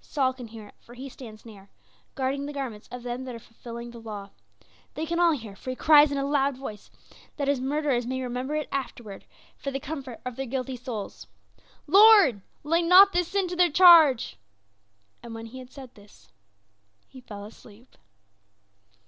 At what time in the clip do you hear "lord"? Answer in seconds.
11.88-12.40